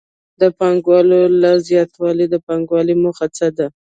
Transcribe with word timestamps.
د 0.41 0.43
پانګې 0.57 0.99
له 1.41 1.51
زیاتوالي 1.67 2.25
د 2.29 2.35
پانګوال 2.47 2.87
موخه 3.03 3.27
څه 3.37 3.47
ده 3.57 3.67